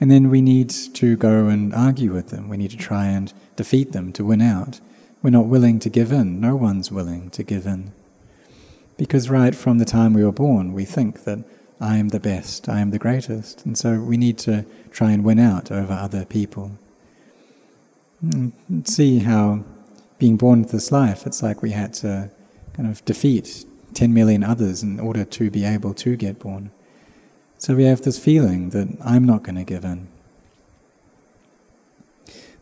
And 0.01 0.11
then 0.11 0.29
we 0.31 0.41
need 0.41 0.71
to 0.71 1.17
go 1.17 1.47
and 1.47 1.75
argue 1.75 2.13
with 2.13 2.31
them. 2.31 2.49
We 2.49 2.57
need 2.57 2.73
to 2.73 2.77
try 2.77 3.07
and 3.07 3.33
defeat 3.57 3.93
them 3.93 4.13
to 4.15 4.25
win 4.25 4.43
out. 4.43 4.81
We're 5.23 5.31
not 5.31 5.47
willing 5.47 5.79
to 5.81 5.89
give 5.89 6.13
in. 6.13 6.41
No 6.41 6.57
one's 6.57 6.91
willing 6.91 7.31
to 7.31 7.43
give 7.43 7.67
in. 7.67 7.93
Because 8.97 9.31
right 9.31 9.55
from 9.55 9.79
the 9.79 9.85
time 9.85 10.13
we 10.13 10.25
were 10.25 10.33
born, 10.33 10.73
we 10.73 10.85
think 10.85 11.25
that 11.25 11.45
I 11.81 11.97
am 11.97 12.09
the 12.09 12.21
best, 12.21 12.69
I 12.69 12.81
am 12.81 12.91
the 12.91 12.99
greatest. 12.99 13.65
And 13.65 13.77
so 13.77 14.01
we 14.01 14.17
need 14.17 14.39
to 14.39 14.65
try 14.91 15.11
and 15.11 15.25
win 15.25 15.39
out 15.39 15.71
over 15.71 15.93
other 15.93 16.25
people. 16.25 16.73
And 18.23 18.53
see 18.85 19.21
how 19.21 19.65
being 20.19 20.37
born 20.37 20.61
into 20.61 20.73
this 20.73 20.93
life, 20.93 21.27
it's 21.27 21.43
like 21.43 21.63
we 21.63 21.71
had 21.73 21.93
to 21.95 22.31
kind 22.75 22.89
of 22.89 23.05
defeat 23.05 23.65
10 23.95 24.13
million 24.13 24.43
others 24.43 24.83
in 24.83 25.01
order 25.01 25.25
to 25.25 25.51
be 25.51 25.65
able 25.65 25.95
to 25.95 26.17
get 26.17 26.39
born. 26.39 26.71
So 27.59 27.75
we 27.75 27.85
have 27.85 28.03
this 28.03 28.19
feeling 28.19 28.71
that 28.71 28.89
I'm 29.03 29.25
not 29.25 29.43
going 29.43 29.57
to 29.57 29.65
give 29.65 29.85
in. 29.85 30.09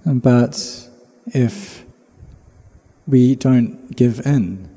But 0.05 0.89
if 1.27 1.85
we 3.07 3.35
don't 3.35 3.97
give 3.97 4.25
in, 4.27 4.69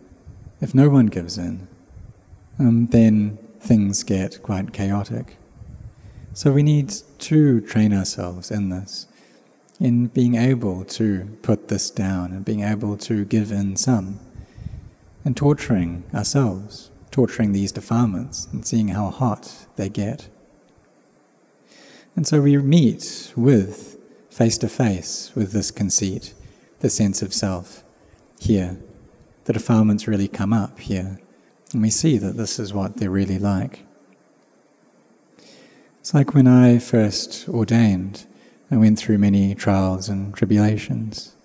if 0.62 0.74
no 0.74 0.90
one 0.90 1.08
gives 1.08 1.38
in, 1.38 1.68
um, 2.60 2.88
then 2.88 3.38
things 3.60 4.04
get 4.04 4.42
quite 4.42 4.74
chaotic. 4.74 5.38
So 6.34 6.52
we 6.52 6.64
need 6.64 6.94
to 7.20 7.62
train 7.62 7.94
ourselves 7.94 8.52
in 8.52 8.70
this, 8.70 9.08
in 9.80 10.08
being 10.08 10.36
able 10.36 10.86
to 10.86 11.38
put 11.42 11.68
this 11.68 11.90
down 11.90 12.32
and 12.32 12.46
being 12.46 12.62
able 12.62 12.98
to 12.98 13.26
give 13.26 13.52
in 13.52 13.76
some 13.76 14.20
and 15.25 15.36
torturing 15.36 16.03
ourselves, 16.13 16.91
torturing 17.10 17.51
these 17.51 17.72
defilements 17.72 18.48
and 18.53 18.65
seeing 18.65 18.89
how 18.89 19.10
hot 19.10 19.65
they 19.75 19.89
get. 19.89 20.29
And 22.15 22.25
so 22.25 22.41
we 22.41 22.55
meet 22.58 23.34
with, 23.36 23.98
face 24.29 24.58
to 24.60 24.70
face, 24.70 25.32
with 25.36 25.51
this 25.51 25.72
conceit, 25.72 26.34
the 26.79 26.89
sense 26.89 27.22
of 27.22 27.34
self 27.34 27.84
here. 28.39 28.77
The 29.46 29.53
defilements 29.53 30.08
really 30.08 30.27
come 30.27 30.53
up 30.53 30.79
here, 30.79 31.20
and 31.74 31.82
we 31.82 31.89
see 31.89 32.17
that 32.20 32.38
this 32.38 32.60
is 32.60 32.74
what 32.74 32.98
they're 32.98 33.10
really 33.10 33.39
like. 33.39 33.82
It's 36.00 36.13
like 36.13 36.34
when 36.34 36.48
I 36.48 36.77
first 36.77 37.50
ordained, 37.50 38.25
I 38.72 38.77
went 38.77 39.00
through 39.00 39.17
many 39.17 39.55
trials 39.55 40.08
and 40.08 40.34
tribulations 40.34 41.36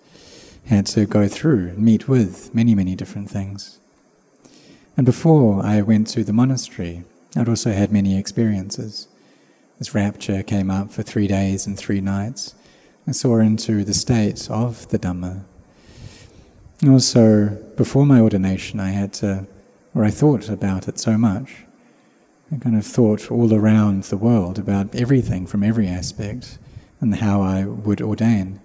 had 0.67 0.87
to 0.87 1.07
go 1.07 1.29
through, 1.29 1.69
and 1.69 1.79
meet 1.79 2.09
with 2.09 2.55
many, 2.55 2.75
many 2.75 2.95
different 2.95 3.31
things. 3.31 3.79
And 4.97 5.07
before 5.07 5.65
I 5.65 5.81
went 5.83 6.09
to 6.09 6.25
the 6.25 6.33
monastery, 6.33 7.05
I'd 7.37 7.49
also 7.49 7.73
had 7.73 7.93
many 7.93 8.19
experiences. 8.19 9.09
This 9.79 9.95
rapture 9.95 10.43
came 10.43 10.71
up 10.71 10.91
for 10.91 11.03
three 11.03 11.27
days 11.27 11.67
and 11.67 11.79
three 11.79 12.01
nights. 12.01 12.55
I 13.07 13.13
saw 13.13 13.39
into 13.39 13.83
the 13.85 13.95
state 13.95 14.51
of 14.51 14.89
the 14.89 14.99
Dhamma. 14.99 15.45
Also, 16.87 17.49
before 17.77 18.05
my 18.05 18.21
ordination, 18.21 18.79
I 18.81 18.91
had 18.91 19.13
to, 19.15 19.47
or 19.95 20.05
I 20.05 20.11
thought 20.11 20.49
about 20.49 20.89
it 20.89 20.99
so 20.99 21.17
much. 21.17 21.65
I 22.53 22.57
kind 22.57 22.77
of 22.77 22.85
thought 22.85 23.31
all 23.31 23.55
around 23.55 24.05
the 24.05 24.17
world 24.17 24.59
about 24.59 24.95
everything 24.95 25.47
from 25.47 25.63
every 25.63 25.89
aspect 25.89 26.59
and 27.01 27.15
how 27.15 27.41
I 27.41 27.65
would 27.65 28.03
ordain 28.03 28.61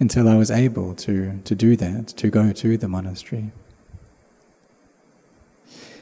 until 0.00 0.28
I 0.28 0.36
was 0.36 0.50
able 0.50 0.94
to, 0.94 1.38
to 1.44 1.54
do 1.54 1.76
that, 1.76 2.08
to 2.08 2.30
go 2.30 2.52
to 2.52 2.76
the 2.78 2.88
monastery. 2.88 3.52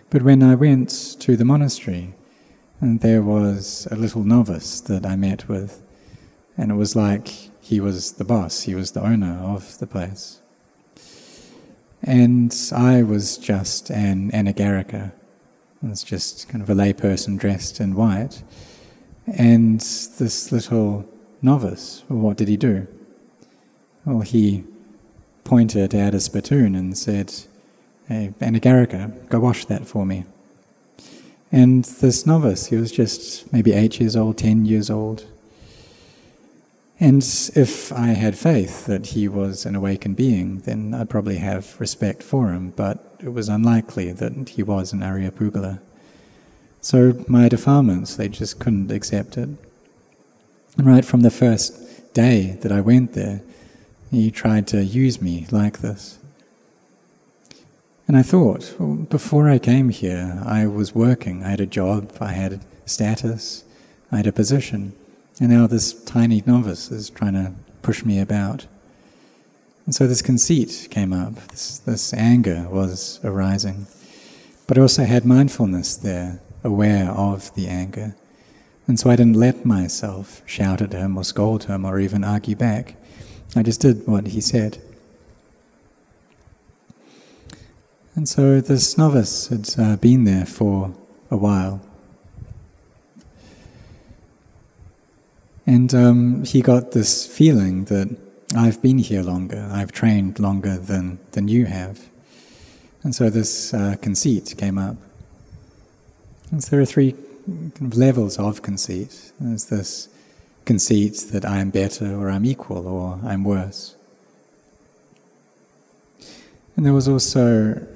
But 0.08 0.22
when 0.22 0.42
I 0.42 0.54
went 0.54 1.16
to 1.20 1.36
the 1.36 1.44
monastery, 1.44 2.14
and 2.80 3.00
there 3.00 3.22
was 3.22 3.88
a 3.90 3.96
little 3.96 4.22
novice 4.22 4.80
that 4.82 5.04
I 5.04 5.16
met 5.16 5.48
with, 5.48 5.82
and 6.56 6.70
it 6.70 6.76
was 6.76 6.94
like 6.94 7.28
he 7.60 7.80
was 7.80 8.12
the 8.12 8.24
boss, 8.24 8.62
he 8.62 8.74
was 8.74 8.92
the 8.92 9.02
owner 9.02 9.40
of 9.42 9.78
the 9.78 9.86
place. 9.86 10.40
And 12.02 12.54
I 12.72 13.02
was 13.02 13.36
just 13.36 13.90
an 13.90 14.30
anagarika. 14.30 15.12
I 15.82 15.88
was 15.88 16.04
just 16.04 16.48
kind 16.48 16.62
of 16.62 16.70
a 16.70 16.74
layperson 16.74 17.36
dressed 17.36 17.80
in 17.80 17.96
white. 17.96 18.42
And 19.26 19.80
this 19.80 20.52
little 20.52 21.04
novice, 21.42 22.04
well, 22.08 22.20
what 22.20 22.36
did 22.36 22.48
he 22.48 22.56
do? 22.56 22.86
Well, 24.08 24.20
he 24.20 24.64
pointed 25.44 25.92
at 25.92 26.14
a 26.14 26.20
spittoon 26.20 26.74
and 26.74 26.96
said, 26.96 27.34
Hey, 28.08 28.32
Anagarika, 28.40 29.28
go 29.28 29.38
wash 29.38 29.66
that 29.66 29.86
for 29.86 30.06
me. 30.06 30.24
And 31.52 31.84
this 31.84 32.24
novice, 32.24 32.68
he 32.68 32.76
was 32.76 32.90
just 32.90 33.52
maybe 33.52 33.74
eight 33.74 34.00
years 34.00 34.16
old, 34.16 34.38
ten 34.38 34.64
years 34.64 34.88
old. 34.88 35.26
And 36.98 37.22
if 37.54 37.92
I 37.92 38.08
had 38.08 38.38
faith 38.38 38.86
that 38.86 39.08
he 39.08 39.28
was 39.28 39.66
an 39.66 39.76
awakened 39.76 40.16
being, 40.16 40.60
then 40.60 40.94
I'd 40.94 41.10
probably 41.10 41.36
have 41.36 41.78
respect 41.78 42.22
for 42.22 42.52
him, 42.52 42.70
but 42.76 43.14
it 43.20 43.34
was 43.34 43.50
unlikely 43.50 44.12
that 44.12 44.48
he 44.48 44.62
was 44.62 44.94
an 44.94 45.00
Aryapugala. 45.00 45.80
So 46.80 47.22
my 47.28 47.50
defilements, 47.50 48.16
they 48.16 48.30
just 48.30 48.58
couldn't 48.58 48.90
accept 48.90 49.36
it. 49.36 49.50
And 50.78 50.86
right 50.86 51.04
from 51.04 51.20
the 51.20 51.30
first 51.30 52.14
day 52.14 52.56
that 52.62 52.72
I 52.72 52.80
went 52.80 53.12
there, 53.12 53.42
he 54.10 54.30
tried 54.30 54.66
to 54.68 54.84
use 54.84 55.20
me 55.20 55.46
like 55.50 55.78
this. 55.78 56.18
And 58.06 58.16
I 58.16 58.22
thought, 58.22 58.74
well, 58.78 58.94
before 58.94 59.50
I 59.50 59.58
came 59.58 59.90
here, 59.90 60.42
I 60.46 60.66
was 60.66 60.94
working, 60.94 61.44
I 61.44 61.50
had 61.50 61.60
a 61.60 61.66
job, 61.66 62.12
I 62.20 62.32
had 62.32 62.64
status, 62.86 63.64
I 64.10 64.16
had 64.16 64.26
a 64.26 64.32
position. 64.32 64.94
And 65.40 65.50
now 65.50 65.66
this 65.66 65.92
tiny 66.04 66.42
novice 66.46 66.90
is 66.90 67.10
trying 67.10 67.34
to 67.34 67.52
push 67.82 68.04
me 68.04 68.18
about. 68.18 68.66
And 69.84 69.94
so 69.94 70.06
this 70.06 70.22
conceit 70.22 70.88
came 70.90 71.12
up, 71.12 71.34
this, 71.48 71.78
this 71.80 72.14
anger 72.14 72.66
was 72.70 73.20
arising. 73.22 73.86
But 74.66 74.78
I 74.78 74.82
also 74.82 75.04
had 75.04 75.24
mindfulness 75.24 75.96
there, 75.96 76.40
aware 76.64 77.10
of 77.10 77.54
the 77.54 77.68
anger. 77.68 78.16
And 78.86 78.98
so 78.98 79.10
I 79.10 79.16
didn't 79.16 79.36
let 79.36 79.66
myself 79.66 80.42
shout 80.46 80.80
at 80.80 80.92
him 80.92 81.18
or 81.18 81.24
scold 81.24 81.64
him 81.64 81.84
or 81.84 81.98
even 81.98 82.24
argue 82.24 82.56
back. 82.56 82.96
I 83.56 83.62
just 83.62 83.80
did 83.80 84.06
what 84.06 84.28
he 84.28 84.40
said. 84.40 84.78
And 88.14 88.28
so 88.28 88.60
this 88.60 88.98
novice 88.98 89.48
had 89.48 89.68
uh, 89.78 89.96
been 89.96 90.24
there 90.24 90.44
for 90.44 90.92
a 91.30 91.36
while. 91.36 91.80
And 95.66 95.94
um, 95.94 96.44
he 96.44 96.62
got 96.62 96.92
this 96.92 97.26
feeling 97.26 97.84
that 97.84 98.16
I've 98.56 98.80
been 98.80 98.98
here 98.98 99.22
longer, 99.22 99.68
I've 99.70 99.92
trained 99.92 100.38
longer 100.40 100.78
than, 100.78 101.18
than 101.32 101.48
you 101.48 101.66
have. 101.66 102.00
And 103.02 103.14
so 103.14 103.30
this 103.30 103.72
uh, 103.72 103.96
conceit 104.00 104.54
came 104.58 104.78
up. 104.78 104.96
And 106.50 106.64
so 106.64 106.70
there 106.70 106.80
are 106.80 106.86
three 106.86 107.12
kind 107.46 107.92
of 107.92 107.96
levels 107.96 108.38
of 108.38 108.62
conceit. 108.62 109.32
There's 109.38 109.66
this 109.66 110.08
conceit 110.68 111.16
that 111.32 111.46
I 111.46 111.60
am 111.60 111.70
better 111.70 112.14
or 112.14 112.28
I'm 112.28 112.44
equal 112.44 112.86
or 112.86 113.18
I'm 113.24 113.42
worse. 113.42 113.96
And 116.76 116.84
there 116.84 116.92
was 116.92 117.08
also, 117.08 117.86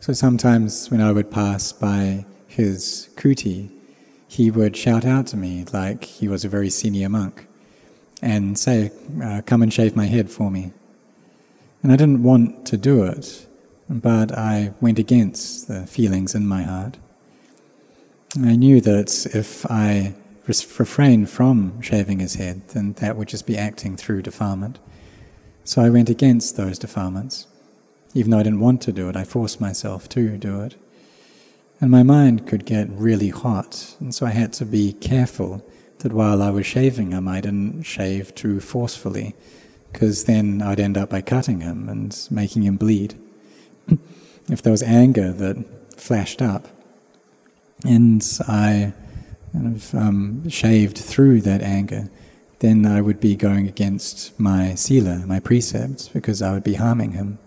so 0.00 0.12
sometimes 0.12 0.90
when 0.90 1.00
I 1.00 1.12
would 1.12 1.30
pass 1.30 1.70
by 1.70 2.24
his 2.48 3.08
kuti, 3.14 3.70
he 4.26 4.50
would 4.50 4.76
shout 4.76 5.04
out 5.04 5.28
to 5.28 5.36
me 5.36 5.64
like 5.72 6.02
he 6.18 6.26
was 6.26 6.44
a 6.44 6.48
very 6.48 6.70
senior 6.70 7.08
monk 7.08 7.46
and 8.20 8.58
say, 8.58 8.90
uh, 9.22 9.40
Come 9.46 9.62
and 9.62 9.72
shave 9.72 9.94
my 9.94 10.06
head 10.06 10.28
for 10.28 10.50
me. 10.50 10.72
And 11.84 11.92
I 11.92 11.96
didn't 11.96 12.24
want 12.24 12.66
to 12.66 12.76
do 12.76 13.04
it, 13.04 13.46
but 13.88 14.36
I 14.36 14.72
went 14.80 14.98
against 14.98 15.68
the 15.68 15.86
feelings 15.86 16.34
in 16.34 16.44
my 16.48 16.62
heart. 16.64 16.96
I 18.52 18.56
knew 18.56 18.80
that 18.80 19.08
if 19.42 19.64
I 19.70 20.14
refrained 20.48 21.28
from 21.28 21.80
shaving 21.82 22.20
his 22.20 22.36
head, 22.36 22.68
then 22.68 22.94
that 22.94 23.16
would 23.16 23.28
just 23.28 23.46
be 23.46 23.58
acting 23.58 23.96
through 23.96 24.22
defilement. 24.22 24.78
So 25.62 25.82
I 25.82 25.90
went 25.90 26.08
against 26.08 26.56
those 26.56 26.78
defilements. 26.78 27.46
Even 28.14 28.30
though 28.30 28.38
I 28.38 28.42
didn't 28.42 28.60
want 28.60 28.80
to 28.82 28.92
do 28.92 29.10
it, 29.10 29.16
I 29.16 29.24
forced 29.24 29.60
myself 29.60 30.08
to 30.10 30.38
do 30.38 30.62
it. 30.62 30.76
And 31.80 31.90
my 31.90 32.02
mind 32.02 32.46
could 32.46 32.64
get 32.64 32.88
really 32.88 33.28
hot, 33.28 33.94
and 34.00 34.14
so 34.14 34.24
I 34.24 34.30
had 34.30 34.54
to 34.54 34.64
be 34.64 34.94
careful 34.94 35.62
that 35.98 36.14
while 36.14 36.42
I 36.42 36.48
was 36.50 36.66
shaving 36.66 37.12
him, 37.12 37.28
I 37.28 37.42
didn't 37.42 37.82
shave 37.82 38.34
too 38.34 38.58
forcefully, 38.58 39.34
because 39.92 40.24
then 40.24 40.62
I'd 40.62 40.80
end 40.80 40.96
up 40.96 41.10
by 41.10 41.20
cutting 41.20 41.60
him 41.60 41.88
and 41.88 42.16
making 42.30 42.62
him 42.62 42.76
bleed. 42.76 43.14
if 44.48 44.62
there 44.62 44.72
was 44.72 44.82
anger 44.82 45.30
that 45.30 46.00
flashed 46.00 46.40
up, 46.40 46.68
and 47.84 48.24
I 48.48 48.94
kind 49.52 49.74
of 49.74 49.94
um, 49.94 50.48
shaved 50.48 50.98
through 50.98 51.40
that 51.42 51.62
anger, 51.62 52.10
then 52.60 52.86
I 52.86 53.00
would 53.00 53.20
be 53.20 53.36
going 53.36 53.68
against 53.68 54.38
my 54.38 54.74
sila, 54.74 55.24
my 55.26 55.40
precepts, 55.40 56.08
because 56.08 56.42
I 56.42 56.52
would 56.52 56.64
be 56.64 56.74
harming 56.74 57.12
him. 57.12 57.38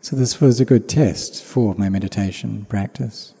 So 0.00 0.16
this 0.16 0.40
was 0.40 0.60
a 0.60 0.64
good 0.64 0.88
test 0.88 1.42
for 1.42 1.74
my 1.74 1.88
meditation 1.88 2.66
practice. 2.66 3.34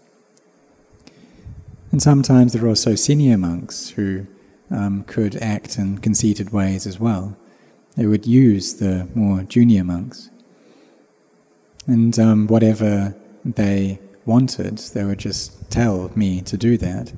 And 1.92 2.02
sometimes 2.02 2.52
there 2.52 2.64
are 2.64 2.68
also 2.68 2.94
senior 2.94 3.38
monks 3.38 3.90
who 3.90 4.26
um, 4.70 5.04
could 5.04 5.36
act 5.36 5.78
in 5.78 5.98
conceited 5.98 6.50
ways 6.50 6.86
as 6.86 6.98
well. 6.98 7.36
They 7.96 8.06
would 8.06 8.26
use 8.26 8.74
the 8.74 9.08
more 9.14 9.42
junior 9.42 9.84
monks. 9.84 10.30
And 11.86 12.18
um, 12.18 12.46
whatever 12.48 13.14
they 13.44 14.00
wanted, 14.24 14.78
they 14.78 15.04
would 15.04 15.18
just 15.18 15.70
tell 15.70 16.10
me 16.16 16.40
to 16.40 16.56
do 16.56 16.76
that. 16.78 17.12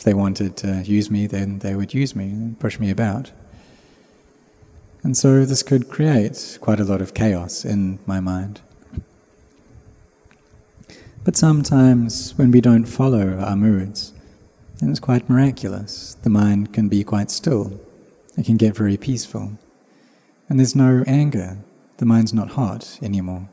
If 0.00 0.04
they 0.04 0.14
wanted 0.14 0.56
to 0.56 0.82
use 0.82 1.10
me, 1.10 1.26
then 1.26 1.58
they 1.58 1.74
would 1.74 1.92
use 1.92 2.16
me 2.16 2.24
and 2.30 2.58
push 2.58 2.78
me 2.78 2.88
about. 2.88 3.32
And 5.02 5.14
so 5.14 5.44
this 5.44 5.62
could 5.62 5.90
create 5.90 6.56
quite 6.62 6.80
a 6.80 6.84
lot 6.84 7.02
of 7.02 7.12
chaos 7.12 7.66
in 7.66 7.98
my 8.06 8.18
mind. 8.18 8.62
But 11.22 11.36
sometimes 11.36 12.32
when 12.38 12.50
we 12.50 12.62
don't 12.62 12.86
follow 12.86 13.38
our 13.40 13.56
moods, 13.56 14.14
then 14.78 14.88
it's 14.88 15.00
quite 15.00 15.28
miraculous. 15.28 16.16
The 16.22 16.30
mind 16.30 16.72
can 16.72 16.88
be 16.88 17.04
quite 17.04 17.30
still, 17.30 17.78
it 18.38 18.46
can 18.46 18.56
get 18.56 18.74
very 18.74 18.96
peaceful. 18.96 19.58
And 20.48 20.58
there's 20.58 20.74
no 20.74 21.04
anger, 21.06 21.58
the 21.98 22.06
mind's 22.06 22.32
not 22.32 22.52
hot 22.52 22.98
anymore. 23.02 23.50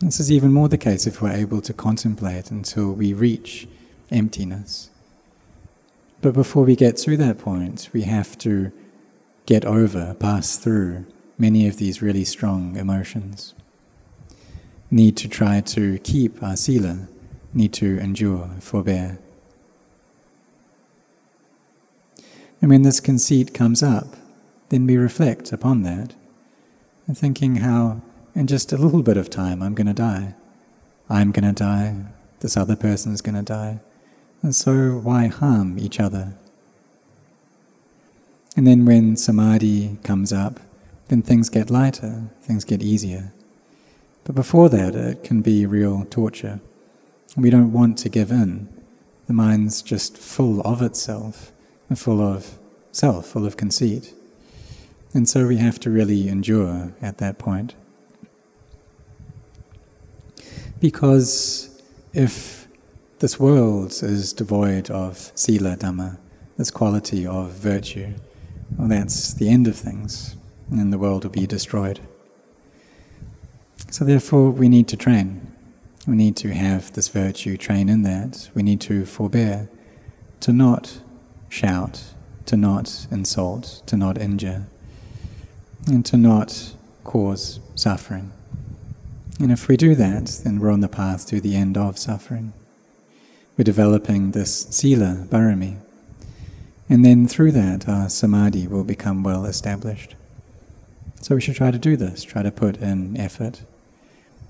This 0.00 0.18
is 0.18 0.32
even 0.32 0.54
more 0.54 0.70
the 0.70 0.78
case 0.78 1.06
if 1.06 1.20
we're 1.20 1.32
able 1.32 1.60
to 1.60 1.74
contemplate 1.74 2.50
until 2.50 2.94
we 2.94 3.12
reach 3.12 3.68
emptiness. 4.10 4.90
But 6.22 6.34
before 6.34 6.64
we 6.64 6.76
get 6.76 6.96
to 6.98 7.16
that 7.16 7.38
point, 7.38 7.90
we 7.92 8.02
have 8.02 8.36
to 8.38 8.72
get 9.44 9.64
over, 9.64 10.14
pass 10.14 10.56
through 10.56 11.06
many 11.38 11.68
of 11.68 11.76
these 11.76 12.02
really 12.02 12.24
strong 12.24 12.76
emotions 12.76 13.54
need 14.90 15.16
to 15.16 15.28
try 15.28 15.60
to 15.60 15.98
keep 15.98 16.42
our 16.42 16.56
sila, 16.56 17.08
need 17.52 17.72
to 17.74 17.98
endure, 17.98 18.50
forbear. 18.60 19.18
And 22.60 22.70
when 22.70 22.82
this 22.82 23.00
conceit 23.00 23.52
comes 23.52 23.82
up, 23.82 24.16
then 24.68 24.86
we 24.86 24.96
reflect 24.96 25.52
upon 25.52 25.82
that 25.82 26.14
and 27.06 27.16
thinking 27.16 27.56
how 27.56 28.00
in 28.34 28.46
just 28.46 28.72
a 28.72 28.76
little 28.76 29.02
bit 29.02 29.16
of 29.16 29.30
time 29.30 29.62
I'm 29.62 29.74
going 29.74 29.86
to 29.86 29.92
die. 29.92 30.34
I'm 31.08 31.30
going 31.30 31.44
to 31.44 31.52
die, 31.52 32.06
this 32.40 32.56
other 32.56 32.76
person's 32.76 33.20
going 33.20 33.36
to 33.36 33.42
die. 33.42 33.80
And 34.42 34.54
so 34.54 34.98
why 34.98 35.26
harm 35.26 35.78
each 35.78 35.98
other? 35.98 36.34
And 38.56 38.66
then 38.66 38.84
when 38.84 39.16
samadhi 39.16 39.98
comes 40.02 40.32
up, 40.32 40.60
then 41.08 41.22
things 41.22 41.48
get 41.48 41.70
lighter, 41.70 42.24
things 42.40 42.64
get 42.64 42.82
easier. 42.82 43.32
But 44.24 44.34
before 44.34 44.68
that, 44.70 44.94
it 44.94 45.22
can 45.22 45.42
be 45.42 45.66
real 45.66 46.06
torture. 46.10 46.60
We 47.36 47.50
don't 47.50 47.72
want 47.72 47.98
to 47.98 48.08
give 48.08 48.30
in. 48.30 48.68
The 49.26 49.32
mind's 49.32 49.82
just 49.82 50.16
full 50.16 50.60
of 50.62 50.80
itself, 50.82 51.52
and 51.88 51.98
full 51.98 52.20
of 52.20 52.58
self, 52.92 53.26
full 53.26 53.44
of 53.46 53.56
conceit. 53.56 54.14
And 55.12 55.28
so 55.28 55.46
we 55.46 55.58
have 55.58 55.78
to 55.80 55.90
really 55.90 56.28
endure 56.28 56.92
at 57.02 57.18
that 57.18 57.38
point. 57.38 57.74
Because 60.80 61.80
if 62.12 62.65
this 63.18 63.40
world 63.40 63.92
is 64.02 64.32
devoid 64.32 64.90
of 64.90 65.32
sila 65.34 65.76
dhamma, 65.76 66.18
this 66.56 66.70
quality 66.70 67.26
of 67.26 67.50
virtue, 67.52 68.14
well, 68.76 68.88
that's 68.88 69.32
the 69.34 69.48
end 69.48 69.66
of 69.66 69.76
things, 69.76 70.36
and 70.70 70.92
the 70.92 70.98
world 70.98 71.24
will 71.24 71.30
be 71.30 71.46
destroyed. 71.46 72.00
So, 73.90 74.04
therefore, 74.04 74.50
we 74.50 74.68
need 74.68 74.88
to 74.88 74.96
train. 74.96 75.52
We 76.06 76.16
need 76.16 76.36
to 76.36 76.52
have 76.52 76.92
this 76.92 77.08
virtue, 77.08 77.56
train 77.56 77.88
in 77.88 78.02
that. 78.02 78.50
We 78.54 78.62
need 78.62 78.80
to 78.82 79.06
forbear, 79.06 79.68
to 80.40 80.52
not 80.52 81.00
shout, 81.48 82.02
to 82.46 82.56
not 82.56 83.06
insult, 83.10 83.82
to 83.86 83.96
not 83.96 84.18
injure, 84.18 84.66
and 85.86 86.04
to 86.06 86.16
not 86.16 86.74
cause 87.04 87.60
suffering. 87.74 88.32
And 89.40 89.52
if 89.52 89.68
we 89.68 89.76
do 89.76 89.94
that, 89.94 90.40
then 90.44 90.58
we're 90.58 90.70
on 90.70 90.80
the 90.80 90.88
path 90.88 91.26
to 91.28 91.40
the 91.40 91.56
end 91.56 91.76
of 91.76 91.98
suffering. 91.98 92.52
We're 93.56 93.64
developing 93.64 94.32
this 94.32 94.66
sila, 94.70 95.26
bharami. 95.28 95.78
And 96.88 97.04
then 97.04 97.26
through 97.26 97.52
that, 97.52 97.88
our 97.88 98.08
samadhi 98.08 98.66
will 98.66 98.84
become 98.84 99.22
well 99.22 99.46
established. 99.46 100.14
So 101.22 101.34
we 101.34 101.40
should 101.40 101.56
try 101.56 101.70
to 101.70 101.78
do 101.78 101.96
this, 101.96 102.22
try 102.22 102.42
to 102.42 102.50
put 102.50 102.76
in 102.76 103.16
effort. 103.16 103.62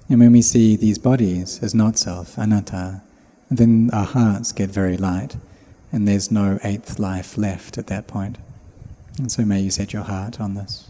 And 0.08 0.18
when 0.18 0.32
we 0.32 0.42
see 0.42 0.76
these 0.76 0.98
bodies 0.98 1.62
as 1.62 1.74
not 1.74 1.98
self, 1.98 2.36
anatta, 2.36 3.02
then 3.50 3.90
our 3.92 4.04
hearts 4.04 4.52
get 4.52 4.70
very 4.70 4.96
light, 4.96 5.36
and 5.92 6.06
there's 6.06 6.30
no 6.30 6.58
eighth 6.64 6.98
life 6.98 7.38
left 7.38 7.78
at 7.78 7.86
that 7.86 8.06
point. 8.06 8.38
And 9.18 9.30
so 9.30 9.44
may 9.44 9.60
you 9.60 9.70
set 9.70 9.92
your 9.92 10.02
heart 10.02 10.40
on 10.40 10.54
this. 10.54 10.85